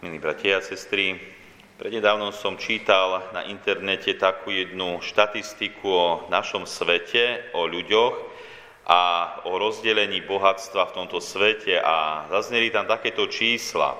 Milí 0.00 0.16
bratia 0.16 0.56
a 0.56 0.64
sestry, 0.64 1.12
prednedávnom 1.76 2.32
som 2.32 2.56
čítal 2.56 3.20
na 3.36 3.44
internete 3.44 4.16
takú 4.16 4.48
jednu 4.48 4.96
štatistiku 5.04 5.84
o 5.92 6.08
našom 6.32 6.64
svete, 6.64 7.52
o 7.52 7.68
ľuďoch 7.68 8.16
a 8.88 9.00
o 9.44 9.60
rozdelení 9.60 10.24
bohatstva 10.24 10.88
v 10.88 10.96
tomto 10.96 11.20
svete 11.20 11.76
a 11.84 12.24
zazneli 12.32 12.72
tam 12.72 12.88
takéto 12.88 13.28
čísla, 13.28 13.92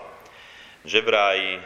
že 0.89 1.05
vraj 1.05 1.61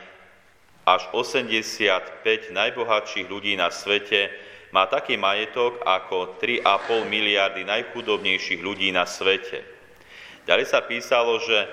až 0.83 1.07
85 1.15 2.51
najbohatších 2.51 3.31
ľudí 3.31 3.55
na 3.55 3.71
svete 3.71 4.35
má 4.75 4.91
taký 4.91 5.15
majetok 5.15 5.79
ako 5.87 6.43
3,5 6.43 7.07
miliardy 7.07 7.63
najchudobnejších 7.63 8.67
ľudí 8.67 8.91
na 8.91 9.07
svete. 9.07 9.63
Ďalej 10.43 10.67
sa 10.67 10.83
písalo, 10.83 11.39
že 11.39 11.71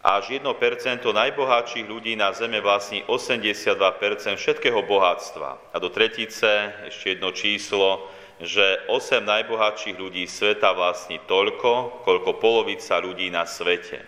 až 0.00 0.40
1% 0.40 1.04
najbohatších 1.04 1.84
ľudí 1.84 2.16
na 2.16 2.32
Zeme 2.32 2.64
vlastní 2.64 3.04
82% 3.04 3.76
všetkého 4.40 4.80
bohatstva. 4.88 5.72
A 5.72 5.76
do 5.76 5.92
tretice 5.92 6.72
ešte 6.88 7.16
jedno 7.16 7.36
číslo, 7.36 8.08
že 8.40 8.80
8 8.88 9.20
najbohatších 9.20 10.00
ľudí 10.00 10.24
sveta 10.24 10.72
vlastní 10.72 11.20
toľko, 11.28 12.00
koľko 12.08 12.40
polovica 12.40 12.96
ľudí 12.96 13.28
na 13.28 13.44
svete. 13.44 14.00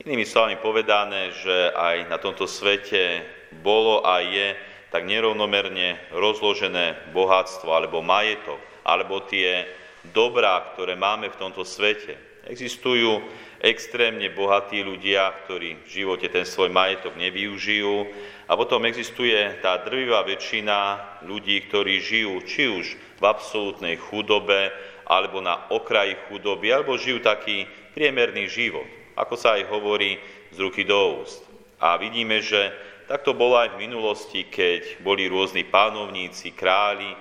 Inými 0.00 0.24
slovami 0.24 0.56
povedané, 0.56 1.36
že 1.36 1.72
aj 1.76 2.08
na 2.08 2.16
tomto 2.16 2.48
svete 2.48 3.20
bolo 3.60 4.00
a 4.00 4.24
je 4.24 4.56
tak 4.88 5.04
nerovnomerne 5.04 6.00
rozložené 6.16 7.12
bohatstvo 7.12 7.68
alebo 7.68 8.00
majetok, 8.00 8.56
alebo 8.80 9.20
tie 9.28 9.68
dobrá, 10.08 10.72
ktoré 10.72 10.96
máme 10.96 11.28
v 11.28 11.36
tomto 11.36 11.68
svete. 11.68 12.16
Existujú 12.46 13.26
extrémne 13.58 14.30
bohatí 14.30 14.78
ľudia, 14.86 15.34
ktorí 15.44 15.82
v 15.82 15.88
živote 15.88 16.30
ten 16.30 16.46
svoj 16.46 16.70
majetok 16.70 17.18
nevyužijú. 17.18 18.06
A 18.46 18.54
potom 18.54 18.86
existuje 18.86 19.34
tá 19.58 19.82
drvivá 19.82 20.22
väčšina 20.22 20.78
ľudí, 21.26 21.66
ktorí 21.66 21.98
žijú 21.98 22.38
či 22.46 22.70
už 22.70 22.86
v 23.18 23.24
absolútnej 23.26 23.98
chudobe, 23.98 24.70
alebo 25.06 25.42
na 25.42 25.66
okraji 25.74 26.14
chudoby, 26.26 26.70
alebo 26.70 26.94
žijú 26.94 27.18
taký 27.22 27.66
priemerný 27.94 28.46
život, 28.46 28.86
ako 29.18 29.34
sa 29.34 29.58
aj 29.58 29.66
hovorí 29.66 30.18
z 30.54 30.58
ruky 30.62 30.86
do 30.86 31.22
úst. 31.22 31.42
A 31.82 31.98
vidíme, 31.98 32.38
že 32.38 32.70
tak 33.06 33.22
to 33.22 33.34
bolo 33.34 33.54
aj 33.58 33.74
v 33.74 33.86
minulosti, 33.86 34.46
keď 34.50 35.02
boli 35.02 35.30
rôzni 35.30 35.62
pánovníci, 35.62 36.54
králi, 36.54 37.14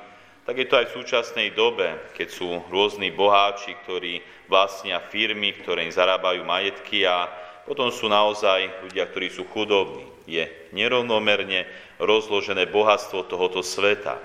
tak 0.45 0.61
je 0.61 0.69
to 0.69 0.77
aj 0.77 0.85
v 0.93 0.95
súčasnej 1.01 1.47
dobe, 1.57 2.13
keď 2.13 2.27
sú 2.29 2.61
rôzni 2.69 3.09
boháči, 3.09 3.73
ktorí 3.81 4.21
vlastnia 4.45 5.01
firmy, 5.01 5.57
ktoré 5.57 5.89
im 5.89 5.93
zarábajú 5.93 6.45
majetky 6.45 7.01
a 7.09 7.25
potom 7.65 7.89
sú 7.89 8.05
naozaj 8.05 8.85
ľudia, 8.85 9.09
ktorí 9.09 9.33
sú 9.33 9.49
chudobní. 9.49 10.05
Je 10.29 10.45
nerovnomerne 10.69 11.65
rozložené 11.97 12.69
bohatstvo 12.69 13.25
tohoto 13.25 13.65
sveta. 13.65 14.21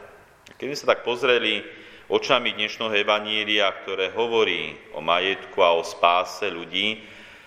Keď 0.61 0.67
sme 0.69 0.77
sa 0.77 0.91
tak 0.93 1.09
pozreli 1.09 1.65
očami 2.12 2.53
dnešného 2.53 3.01
evanília, 3.01 3.73
ktoré 3.81 4.12
hovorí 4.12 4.77
o 4.93 5.01
majetku 5.01 5.57
a 5.65 5.73
o 5.73 5.81
spáse 5.81 6.53
ľudí, 6.53 7.01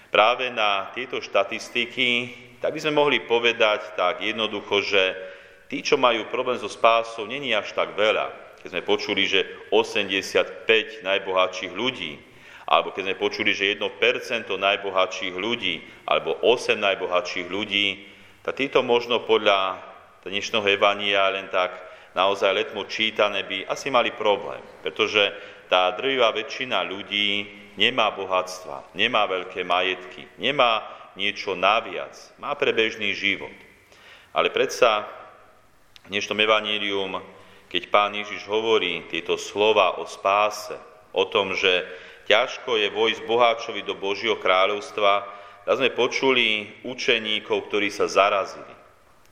práve 0.09 0.49
na 0.49 0.89
tieto 0.97 1.21
štatistiky, 1.21 2.33
tak 2.57 2.73
by 2.73 2.79
sme 2.81 2.97
mohli 2.97 3.21
povedať 3.21 3.93
tak 3.93 4.25
jednoducho, 4.25 4.81
že 4.81 5.03
tí, 5.69 5.85
čo 5.85 5.93
majú 5.93 6.25
problém 6.33 6.57
so 6.57 6.69
spásou, 6.69 7.29
není 7.29 7.53
až 7.53 7.69
tak 7.77 7.93
veľa 7.93 8.43
keď 8.63 8.79
sme 8.79 8.87
počuli, 8.87 9.27
že 9.27 9.67
85 9.75 11.03
najbohatších 11.03 11.75
ľudí, 11.75 12.15
alebo 12.63 12.95
keď 12.95 13.11
sme 13.11 13.15
počuli, 13.19 13.51
že 13.51 13.75
1% 13.75 14.47
najbohatších 14.47 15.35
ľudí, 15.35 15.83
alebo 16.07 16.39
8 16.39 16.79
najbohatších 16.79 17.51
ľudí, 17.51 18.07
tak 18.39 18.55
títo 18.55 18.79
možno 18.79 19.27
podľa 19.27 19.83
dnešného 20.23 20.63
Evania 20.79 21.27
len 21.35 21.51
tak 21.51 21.75
naozaj 22.15 22.55
letmo 22.55 22.87
čítané 22.87 23.43
by 23.43 23.67
asi 23.67 23.91
mali 23.91 24.15
problém, 24.15 24.63
pretože 24.79 25.35
tá 25.67 25.91
drvivá 25.99 26.31
väčšina 26.31 26.87
ľudí 26.87 27.43
nemá 27.75 28.15
bohatstva, 28.15 28.95
nemá 28.95 29.27
veľké 29.27 29.67
majetky, 29.67 30.23
nemá 30.39 30.87
niečo 31.19 31.51
naviac, 31.51 32.15
má 32.39 32.55
prebežný 32.55 33.11
život. 33.11 33.51
Ale 34.31 34.55
predsa 34.55 35.03
v 36.07 36.15
dnešnom 36.15 36.39
evanílium 36.39 37.19
keď 37.73 37.89
pán 37.89 38.13
Ježiš 38.13 38.45
hovorí 38.45 39.01
tieto 39.09 39.33
slova 39.33 39.97
o 39.97 40.05
spáse, 40.05 40.77
o 41.09 41.25
tom, 41.25 41.57
že 41.57 41.89
ťažko 42.29 42.77
je 42.77 42.93
vojsť 42.93 43.25
boháčovi 43.25 43.81
do 43.81 43.97
Božieho 43.97 44.37
kráľovstva, 44.37 45.25
tak 45.65 45.81
sme 45.81 45.89
počuli 45.89 46.69
učeníkov, 46.85 47.65
ktorí 47.65 47.89
sa 47.89 48.05
zarazili. 48.05 48.69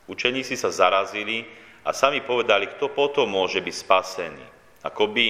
Učeníci 0.09 0.57
sa 0.57 0.73
zarazili 0.73 1.45
a 1.85 1.93
sami 1.93 2.25
povedali, 2.25 2.65
kto 2.65 2.89
potom 2.89 3.29
môže 3.29 3.61
byť 3.61 3.75
spasený. 3.77 4.45
Ako 4.89 5.13
by 5.13 5.27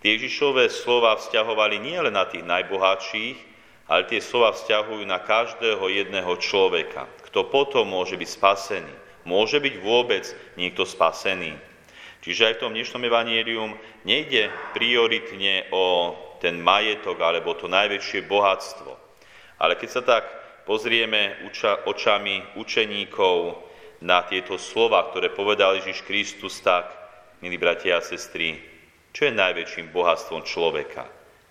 tie 0.00 0.16
Ježišové 0.16 0.72
slova 0.72 1.20
vzťahovali 1.20 1.76
nielen 1.76 2.16
na 2.16 2.24
tých 2.24 2.48
najbohatších, 2.48 3.36
ale 3.84 4.08
tie 4.08 4.24
slova 4.24 4.56
vzťahujú 4.56 5.04
na 5.04 5.20
každého 5.20 5.82
jedného 5.92 6.32
človeka. 6.40 7.04
Kto 7.28 7.52
potom 7.52 7.84
môže 7.84 8.16
byť 8.16 8.28
spasený? 8.32 8.94
Môže 9.28 9.60
byť 9.60 9.74
vôbec 9.84 10.24
niekto 10.56 10.88
spasený? 10.88 11.68
Čiže 12.20 12.52
aj 12.52 12.54
v 12.56 12.62
tom 12.62 12.72
dnešnom 12.76 13.00
evanielium 13.08 13.72
nejde 14.04 14.52
prioritne 14.76 15.72
o 15.72 16.12
ten 16.36 16.60
majetok 16.60 17.16
alebo 17.16 17.56
to 17.56 17.64
najväčšie 17.64 18.28
bohatstvo. 18.28 18.92
Ale 19.56 19.76
keď 19.80 19.88
sa 19.88 20.02
tak 20.04 20.24
pozrieme 20.68 21.40
uča, 21.48 21.88
očami 21.88 22.44
učeníkov 22.60 23.56
na 24.04 24.20
tieto 24.28 24.60
slova, 24.60 25.08
ktoré 25.08 25.32
povedal 25.32 25.80
Ježiš 25.80 26.04
Kristus, 26.04 26.60
tak, 26.60 26.92
milí 27.40 27.56
bratia 27.56 28.00
a 28.00 28.04
sestry, 28.04 28.56
čo 29.16 29.28
je 29.28 29.32
najväčším 29.32 29.88
bohatstvom 29.88 30.44
človeka? 30.44 31.08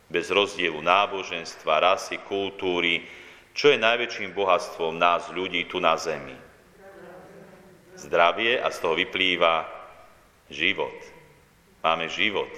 Bez 0.09 0.34
rozdielu 0.34 0.78
náboženstva, 0.81 1.81
rasy, 1.81 2.22
kultúry, 2.25 3.06
čo 3.53 3.74
je 3.74 3.78
najväčším 3.78 4.38
bohatstvom 4.38 4.97
nás, 4.97 5.30
ľudí 5.34 5.66
tu 5.66 5.81
na 5.81 5.97
zemi? 5.97 6.34
Zdravie 7.97 8.62
a 8.62 8.69
z 8.69 8.78
toho 8.80 8.96
vyplýva 8.96 9.78
život. 10.52 10.94
Máme 11.80 12.12
život. 12.12 12.50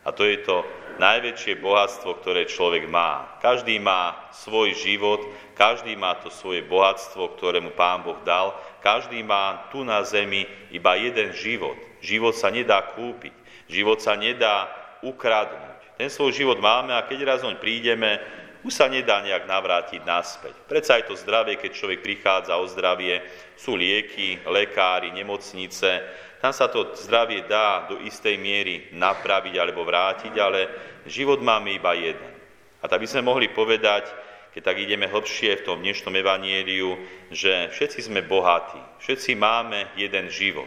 A 0.00 0.16
to 0.16 0.24
je 0.24 0.40
to 0.40 0.64
najväčšie 0.96 1.60
bohatstvo, 1.60 2.24
ktoré 2.24 2.48
človek 2.48 2.88
má. 2.88 3.36
Každý 3.44 3.76
má 3.76 4.16
svoj 4.32 4.72
život, 4.72 5.20
každý 5.52 5.92
má 5.92 6.16
to 6.16 6.32
svoje 6.32 6.64
bohatstvo, 6.64 7.36
ktoré 7.36 7.60
mu 7.60 7.68
Pán 7.76 8.00
Boh 8.00 8.16
dal. 8.24 8.56
Každý 8.80 9.20
má 9.20 9.68
tu 9.68 9.84
na 9.84 10.00
zemi 10.00 10.48
iba 10.72 10.96
jeden 10.96 11.36
život. 11.36 11.76
Život 12.00 12.32
sa 12.32 12.48
nedá 12.48 12.80
kúpiť. 12.96 13.36
Život 13.68 14.00
sa 14.00 14.16
nedá 14.16 14.72
ukradnúť. 15.04 16.00
Ten 16.00 16.08
svoj 16.08 16.32
život 16.32 16.58
máme 16.64 16.96
a 16.96 17.04
keď 17.04 17.36
raz 17.36 17.40
oň 17.44 17.60
prídeme, 17.60 18.16
už 18.64 18.72
sa 18.72 18.92
nedá 18.92 19.24
nejak 19.24 19.48
navrátiť 19.48 20.04
naspäť. 20.04 20.54
Predsa 20.68 21.00
aj 21.00 21.08
to 21.08 21.14
zdravie, 21.16 21.56
keď 21.56 21.70
človek 21.72 22.00
prichádza 22.04 22.60
o 22.60 22.68
zdravie, 22.68 23.24
sú 23.56 23.76
lieky, 23.76 24.40
lekári, 24.44 25.12
nemocnice, 25.16 26.04
tam 26.40 26.56
sa 26.56 26.72
to 26.72 26.96
zdravie 26.96 27.44
dá 27.44 27.84
do 27.84 28.00
istej 28.00 28.40
miery 28.40 28.88
napraviť 28.96 29.54
alebo 29.60 29.84
vrátiť, 29.84 30.32
ale 30.40 30.60
život 31.04 31.44
máme 31.44 31.76
iba 31.76 31.92
jeden. 31.92 32.32
A 32.80 32.88
tak 32.88 33.04
by 33.04 33.08
sme 33.08 33.28
mohli 33.28 33.52
povedať, 33.52 34.08
keď 34.56 34.62
tak 34.64 34.80
ideme 34.80 35.04
hlbšie 35.04 35.60
v 35.60 35.66
tom 35.68 35.84
dnešnom 35.84 36.16
evanieliu, 36.16 36.96
že 37.28 37.68
všetci 37.76 38.08
sme 38.08 38.24
bohatí, 38.24 38.80
všetci 39.04 39.36
máme 39.36 39.92
jeden 40.00 40.32
život. 40.32 40.66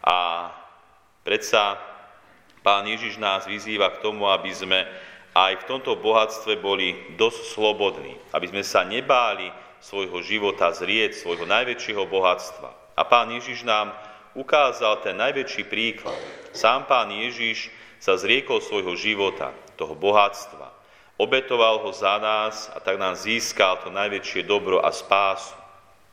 A 0.00 0.48
predsa 1.20 1.76
Pán 2.64 2.88
Ježiš 2.88 3.20
nás 3.20 3.44
vyzýva 3.44 3.92
k 3.92 4.00
tomu, 4.00 4.24
aby 4.24 4.48
sme 4.48 4.88
aj 5.34 5.66
v 5.66 5.68
tomto 5.68 5.98
bohatstve 5.98 6.62
boli 6.62 6.94
dosť 7.18 7.58
slobodní, 7.58 8.14
aby 8.30 8.46
sme 8.54 8.62
sa 8.62 8.86
nebáli 8.86 9.50
svojho 9.82 10.22
života 10.22 10.70
zrieť, 10.70 11.18
svojho 11.18 11.44
najväčšieho 11.44 12.06
bohatstva. 12.06 12.70
A 12.94 13.02
Pán 13.02 13.34
Ježiš 13.34 13.66
nám 13.66 13.90
ukázal 14.38 15.02
ten 15.02 15.18
najväčší 15.18 15.66
príklad. 15.66 16.18
Sám 16.54 16.86
pán 16.86 17.10
Ježiš 17.10 17.70
sa 18.02 18.18
zriekol 18.18 18.62
svojho 18.62 18.94
života, 18.98 19.54
toho 19.74 19.98
bohatstva. 19.98 20.70
Obetoval 21.18 21.82
ho 21.82 21.90
za 21.94 22.18
nás 22.18 22.70
a 22.74 22.82
tak 22.82 22.98
nám 22.98 23.14
získal 23.18 23.78
to 23.82 23.90
najväčšie 23.90 24.46
dobro 24.46 24.82
a 24.82 24.90
spásu. 24.90 25.54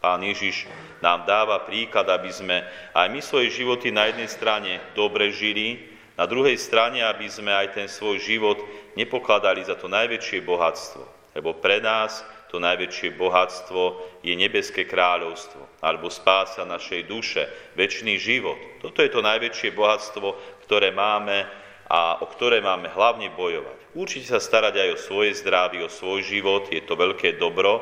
Pán 0.02 0.22
Ježiš 0.26 0.66
nám 0.98 1.30
dáva 1.30 1.62
príklad, 1.62 2.10
aby 2.10 2.34
sme 2.34 2.66
aj 2.94 3.06
my 3.10 3.22
svoje 3.22 3.54
životy 3.54 3.94
na 3.94 4.10
jednej 4.10 4.30
strane 4.30 4.82
dobre 4.98 5.30
žili, 5.30 5.78
na 6.22 6.30
druhej 6.30 6.54
strane, 6.62 7.02
aby 7.02 7.26
sme 7.26 7.50
aj 7.50 7.74
ten 7.74 7.90
svoj 7.90 8.22
život 8.22 8.62
nepokladali 8.94 9.66
za 9.66 9.74
to 9.74 9.90
najväčšie 9.90 10.46
bohatstvo. 10.46 11.02
Lebo 11.34 11.58
pre 11.58 11.82
nás 11.82 12.22
to 12.54 12.62
najväčšie 12.62 13.18
bohatstvo 13.18 13.98
je 14.22 14.38
nebeské 14.38 14.86
kráľovstvo, 14.86 15.82
alebo 15.82 16.14
spása 16.14 16.62
našej 16.62 17.10
duše, 17.10 17.50
väčší 17.74 18.22
život. 18.22 18.54
Toto 18.86 19.02
je 19.02 19.10
to 19.10 19.26
najväčšie 19.26 19.74
bohatstvo, 19.74 20.62
ktoré 20.70 20.94
máme 20.94 21.42
a 21.90 22.22
o 22.22 22.30
ktoré 22.30 22.62
máme 22.62 22.94
hlavne 22.94 23.34
bojovať. 23.34 23.98
Určite 23.98 24.30
sa 24.30 24.38
starať 24.38 24.78
aj 24.78 24.90
o 24.94 25.02
svoje 25.02 25.34
zdravie, 25.42 25.82
o 25.82 25.90
svoj 25.90 26.22
život, 26.22 26.70
je 26.70 26.86
to 26.86 26.94
veľké 26.94 27.42
dobro, 27.42 27.82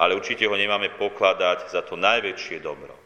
ale 0.00 0.16
určite 0.16 0.48
ho 0.48 0.56
nemáme 0.56 0.88
pokladať 0.96 1.68
za 1.68 1.84
to 1.84 2.00
najväčšie 2.00 2.64
dobro. 2.64 2.96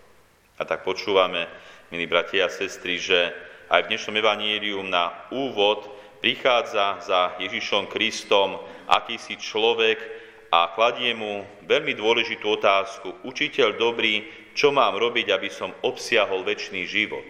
A 0.55 0.63
tak 0.63 0.87
počúvame, 0.87 1.51
milí 1.91 2.07
bratia 2.07 2.47
a 2.47 2.53
sestry, 2.53 3.01
že 3.03 3.48
aj 3.69 3.85
v 3.85 3.91
dnešnom 3.93 4.17
evanílium 4.17 4.89
na 4.89 5.13
úvod 5.29 5.85
prichádza 6.25 7.05
za 7.05 7.37
Ježišom 7.37 7.93
Kristom 7.93 8.57
akýsi 8.89 9.37
človek 9.37 10.01
a 10.49 10.73
kladie 10.73 11.13
mu 11.13 11.45
veľmi 11.69 11.93
dôležitú 11.93 12.49
otázku. 12.57 13.21
Učiteľ 13.29 13.77
dobrý, 13.77 14.25
čo 14.57 14.73
mám 14.73 14.97
robiť, 14.97 15.29
aby 15.37 15.53
som 15.53 15.77
obsiahol 15.85 16.49
väčší 16.49 16.89
život? 16.89 17.25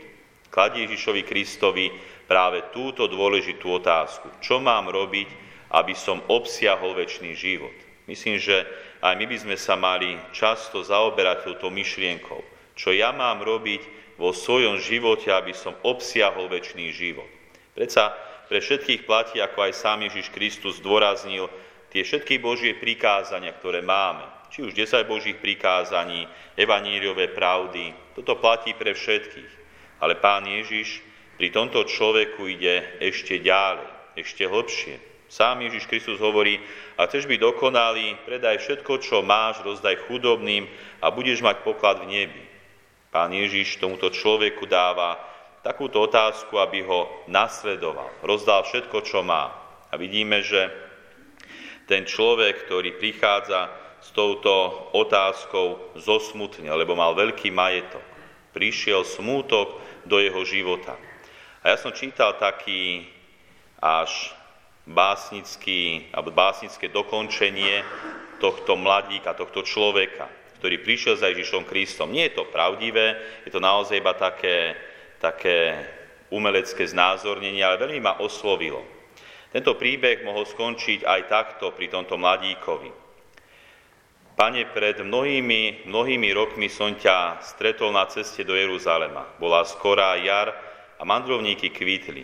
Kladie 0.49 0.87
Ježišovi 0.87 1.27
Kristovi 1.27 1.91
práve 2.31 2.71
túto 2.71 3.11
dôležitú 3.11 3.83
otázku. 3.83 4.31
Čo 4.39 4.63
mám 4.63 4.87
robiť, 4.87 5.29
aby 5.75 5.93
som 5.99 6.23
obsiahol 6.31 6.95
väčší 6.95 7.35
život? 7.35 7.75
Myslím, 8.07 8.39
že 8.39 8.65
aj 9.05 9.15
my 9.19 9.27
by 9.27 9.37
sme 9.37 9.57
sa 9.59 9.75
mali 9.77 10.17
často 10.31 10.81
zaoberať 10.81 11.45
touto 11.45 11.69
myšlienkou. 11.69 12.41
Čo 12.79 12.95
ja 12.95 13.11
mám 13.11 13.43
robiť 13.43 13.83
vo 14.19 14.35
svojom 14.35 14.83
živote, 14.83 15.31
aby 15.31 15.55
som 15.55 15.79
obsiahol 15.87 16.51
väčší 16.51 16.91
život. 16.91 17.31
Predsa 17.79 18.11
pre 18.51 18.59
všetkých 18.59 19.07
platí, 19.07 19.39
ako 19.39 19.71
aj 19.71 19.73
sám 19.79 20.03
Ježiš 20.11 20.35
Kristus 20.35 20.83
zdôraznil, 20.83 21.47
tie 21.95 22.03
všetky 22.03 22.43
Božie 22.43 22.75
prikázania, 22.75 23.55
ktoré 23.55 23.81
máme, 23.81 24.27
či 24.51 24.67
už 24.67 24.75
10 24.75 25.07
Božích 25.07 25.39
prikázaní, 25.39 26.27
evaníliové 26.59 27.31
pravdy, 27.31 27.95
toto 28.19 28.35
platí 28.43 28.75
pre 28.75 28.97
všetkých. 28.97 29.53
Ale 30.03 30.19
Pán 30.19 30.49
Ježiš 30.51 31.05
pri 31.39 31.55
tomto 31.55 31.87
človeku 31.87 32.51
ide 32.51 32.99
ešte 32.99 33.39
ďalej, 33.39 33.87
ešte 34.19 34.51
hlbšie. 34.51 34.99
Sám 35.29 35.61
Ježiš 35.61 35.85
Kristus 35.85 36.19
hovorí, 36.19 36.57
a 36.97 37.05
chceš 37.07 37.29
byť 37.29 37.39
dokonalý, 37.39 38.17
predaj 38.25 38.65
všetko, 38.65 38.99
čo 39.05 39.21
máš, 39.21 39.61
rozdaj 39.61 40.09
chudobným 40.09 40.65
a 41.05 41.13
budeš 41.13 41.45
mať 41.45 41.63
poklad 41.63 42.01
v 42.03 42.11
nebi. 42.11 42.48
Pán 43.19 43.35
Ježiš 43.35 43.83
tomuto 43.83 44.15
človeku 44.15 44.71
dáva 44.71 45.19
takúto 45.67 46.07
otázku, 46.07 46.55
aby 46.55 46.87
ho 46.87 47.27
nasledoval, 47.27 48.07
rozdal 48.23 48.63
všetko, 48.63 49.03
čo 49.03 49.27
má. 49.27 49.51
A 49.91 49.99
vidíme, 49.99 50.39
že 50.39 50.71
ten 51.91 52.07
človek, 52.07 52.63
ktorý 52.63 52.95
prichádza 52.95 53.75
s 53.99 54.15
touto 54.15 54.87
otázkou, 54.95 55.99
zosmutne, 55.99 56.71
lebo 56.71 56.95
mal 56.95 57.19
veľký 57.19 57.51
majetok. 57.51 58.07
Prišiel 58.55 59.03
smútok 59.03 59.75
do 60.07 60.23
jeho 60.23 60.47
života. 60.47 60.95
A 61.67 61.75
ja 61.75 61.77
som 61.83 61.91
čítal 61.91 62.39
taký 62.39 63.03
až 63.83 64.31
básnický, 64.87 66.07
alebo 66.15 66.31
básnické 66.31 66.87
dokončenie 66.87 67.83
tohto 68.39 68.79
mladíka, 68.79 69.35
tohto 69.35 69.67
človeka, 69.67 70.31
ktorý 70.59 70.83
prišiel 70.83 71.15
za 71.15 71.31
Ježišom 71.31 71.65
Kristom. 71.65 72.11
Nie 72.11 72.31
je 72.31 72.43
to 72.43 72.51
pravdivé, 72.51 73.19
je 73.47 73.51
to 73.55 73.63
naozaj 73.63 73.99
iba 73.99 74.13
také, 74.19 74.75
také 75.23 75.79
umelecké 76.35 76.85
znázornenie, 76.85 77.63
ale 77.63 77.81
veľmi 77.81 78.03
ma 78.03 78.19
oslovilo. 78.21 78.83
Tento 79.49 79.79
príbeh 79.81 80.27
mohol 80.27 80.45
skončiť 80.45 81.09
aj 81.09 81.21
takto 81.31 81.73
pri 81.73 81.89
tomto 81.89 82.21
mladíkovi. 82.21 82.93
Pane, 84.39 84.71
pred 84.71 85.03
mnohými, 85.03 85.91
mnohými 85.91 86.31
rokmi 86.31 86.71
som 86.71 86.95
ťa 86.95 87.43
stretol 87.43 87.91
na 87.91 88.07
ceste 88.07 88.47
do 88.47 88.55
Jeruzalema. 88.55 89.27
Bola 89.41 89.67
skorá 89.67 90.15
jar 90.21 90.55
a 90.95 91.03
mandrovníky 91.03 91.75
kvítli. 91.75 92.23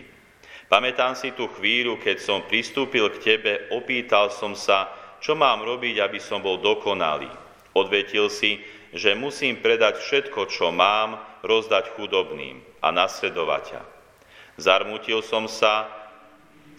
Pamätám 0.71 1.11
si 1.13 1.35
tú 1.35 1.51
chvíľu, 1.59 1.99
keď 1.99 2.17
som 2.23 2.47
pristúpil 2.47 3.11
k 3.11 3.35
tebe, 3.35 3.51
opýtal 3.75 4.31
som 4.31 4.55
sa, 4.55 4.89
čo 5.19 5.35
mám 5.35 5.65
robiť, 5.65 5.99
aby 6.01 6.19
som 6.21 6.39
bol 6.39 6.61
dokonalý. 6.61 7.44
Odvetil 7.75 8.31
si, 8.31 8.63
že 8.95 9.11
musím 9.19 9.59
predať 9.59 9.99
všetko, 9.99 10.47
čo 10.47 10.71
mám, 10.71 11.19
rozdať 11.43 11.91
chudobným 11.99 12.63
a 12.79 12.95
nasledovať 12.95 13.63
ťa. 13.67 13.81
Zarmutil 14.55 15.19
som 15.19 15.51
sa, 15.51 15.91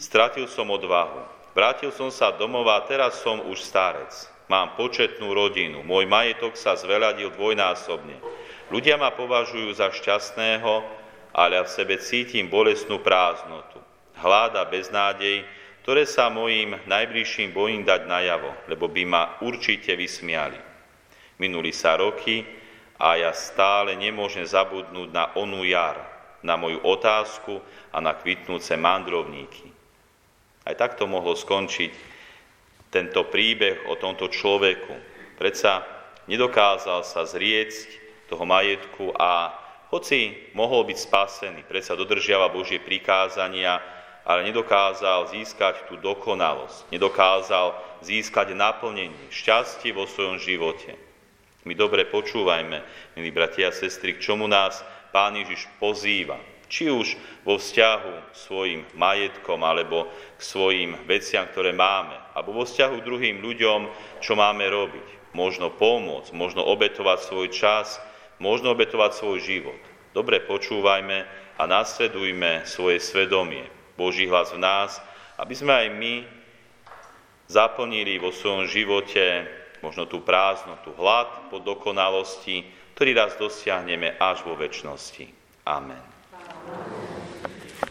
stratil 0.01 0.49
som 0.49 0.73
odvahu. 0.73 1.29
Vrátil 1.53 1.93
som 1.93 2.09
sa 2.09 2.33
domov 2.33 2.65
a 2.73 2.81
teraz 2.89 3.21
som 3.21 3.45
už 3.45 3.61
starec. 3.61 4.13
Mám 4.49 4.81
početnú 4.81 5.37
rodinu, 5.37 5.85
môj 5.85 6.09
majetok 6.09 6.57
sa 6.57 6.73
zveľadil 6.73 7.35
dvojnásobne. 7.37 8.17
Ľudia 8.73 8.97
ma 8.97 9.13
považujú 9.13 9.77
za 9.77 9.93
šťastného, 9.93 10.73
ale 11.37 11.61
v 11.61 11.69
sebe 11.69 12.01
cítim 12.01 12.49
bolestnú 12.49 13.05
prázdnotu, 13.05 13.77
hlad 14.17 14.57
a 14.57 14.65
beznádej, 14.65 15.45
ktoré 15.85 16.09
sa 16.09 16.33
mojim 16.33 16.75
najbližším 16.89 17.53
bojím 17.53 17.87
dať 17.87 18.11
najavo, 18.11 18.51
lebo 18.73 18.89
by 18.89 19.03
ma 19.07 19.23
určite 19.45 19.93
vysmiali. 19.95 20.66
Minuli 21.37 21.73
sa 21.73 22.01
roky 22.01 22.45
a 22.97 23.21
ja 23.21 23.33
stále 23.37 23.93
nemôžem 23.97 24.45
zabudnúť 24.45 25.09
na 25.13 25.33
onú 25.37 25.65
jar, 25.69 26.01
na 26.41 26.57
moju 26.57 26.81
otázku 26.81 27.61
a 27.93 28.01
na 28.01 28.17
kvitnúce 28.17 28.73
mandrovníky. 28.77 29.69
Aj 30.65 30.75
takto 30.75 31.05
mohlo 31.05 31.37
skončiť 31.37 31.93
tento 32.89 33.29
príbeh 33.29 33.87
o 33.93 34.01
tomto 34.01 34.33
človeku. 34.33 34.95
Predsa 35.37 35.85
nedokázal 36.25 37.05
sa 37.05 37.29
zriecť 37.29 37.89
toho 38.33 38.49
majetku 38.49 39.13
a 39.15 39.53
hoci 39.93 40.51
mohol 40.59 40.83
byť 40.89 40.99
spasený, 40.99 41.61
predsa 41.69 41.95
dodržiava 41.95 42.51
Božie 42.51 42.83
prikázania, 42.83 43.79
ale 44.27 44.43
nedokázal 44.43 45.31
získať 45.31 45.87
tú 45.87 45.95
dokonalosť, 46.03 46.91
nedokázal 46.91 47.79
získať 48.03 48.59
naplnenie, 48.59 49.31
šťastie 49.31 49.95
vo 49.95 50.11
svojom 50.11 50.43
živote. 50.43 51.06
My 51.67 51.75
dobre 51.75 52.07
počúvajme, 52.07 52.79
milí 53.19 53.35
bratia 53.35 53.75
a 53.75 53.75
sestry, 53.75 54.15
k 54.15 54.23
čomu 54.23 54.47
nás 54.47 54.87
Pán 55.11 55.35
Ježiš 55.35 55.67
pozýva. 55.83 56.39
Či 56.71 56.95
už 56.95 57.19
vo 57.43 57.59
vzťahu 57.59 58.15
k 58.31 58.35
svojim 58.39 58.81
majetkom, 58.95 59.59
alebo 59.67 60.07
k 60.39 60.43
svojim 60.47 60.95
veciam, 61.11 61.43
ktoré 61.51 61.75
máme, 61.75 62.15
alebo 62.39 62.63
vo 62.63 62.63
vzťahu 62.63 63.03
druhým 63.03 63.43
ľuďom, 63.43 63.91
čo 64.23 64.39
máme 64.39 64.63
robiť. 64.63 65.35
Možno 65.35 65.75
pomôcť, 65.75 66.31
možno 66.39 66.63
obetovať 66.63 67.19
svoj 67.27 67.51
čas, 67.51 67.99
možno 68.39 68.71
obetovať 68.71 69.19
svoj 69.19 69.43
život. 69.43 69.83
Dobre 70.15 70.47
počúvajme 70.47 71.27
a 71.59 71.63
nasledujme 71.67 72.63
svoje 72.63 73.03
svedomie, 73.03 73.67
Boží 73.99 74.31
hlas 74.31 74.55
v 74.55 74.63
nás, 74.63 75.03
aby 75.35 75.55
sme 75.59 75.75
aj 75.75 75.89
my 75.99 76.15
zaplnili 77.51 78.23
vo 78.23 78.31
svojom 78.31 78.71
živote 78.71 79.51
možno 79.87 80.11
tú 80.11 80.19
prázdnotu, 80.19 80.91
hlad 80.99 81.47
po 81.47 81.63
dokonalosti, 81.63 82.67
ktorý 82.99 83.11
raz 83.15 83.39
dosiahneme 83.39 84.19
až 84.19 84.43
vo 84.43 84.59
väčšnosti. 84.59 85.31
Amen. 85.63 86.16